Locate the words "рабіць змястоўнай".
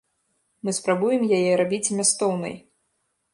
1.61-2.57